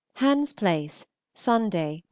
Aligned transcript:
HANS 0.15 0.53
PLACE, 0.53 1.05
Sunday 1.35 1.91
(Nov. 1.93 1.99